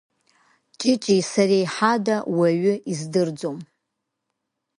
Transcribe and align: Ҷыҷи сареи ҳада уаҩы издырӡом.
Ҷыҷи 0.79 1.17
сареи 1.31 1.65
ҳада 1.75 2.17
уаҩы 2.35 2.73
издырӡом. 2.91 3.57